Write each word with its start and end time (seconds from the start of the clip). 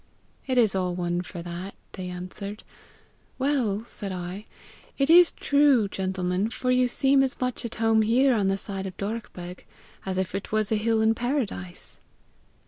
'It 0.47 0.57
is 0.57 0.73
all 0.73 0.95
one 0.95 1.21
for 1.21 1.43
that,' 1.43 1.75
they 1.91 2.09
answered. 2.09 2.63
'Well,' 3.37 3.83
said 3.83 4.11
I, 4.11 4.45
'it 4.97 5.11
is 5.11 5.29
true, 5.31 5.87
gentlemen, 5.87 6.49
for 6.49 6.71
you 6.71 6.87
seem 6.87 7.21
as 7.21 7.39
much 7.39 7.63
at 7.65 7.75
home 7.75 8.01
here 8.01 8.33
on 8.33 8.47
the 8.47 8.57
side 8.57 8.87
of 8.87 8.97
Dorrachbeg, 8.97 9.63
as 10.03 10.17
if 10.17 10.33
it 10.33 10.51
was 10.51 10.71
a 10.71 10.75
hill 10.75 11.01
in 11.03 11.13
paradise!' 11.13 11.99